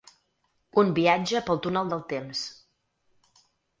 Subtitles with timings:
[0.83, 2.43] Un viatge pel túnel del temps